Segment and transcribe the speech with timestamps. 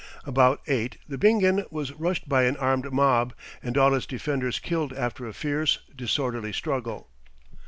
[0.25, 4.93] About eight the Bingen was rushed by an armed mob, and all its defenders killed
[4.93, 7.07] after a fierce, disorderly struggle.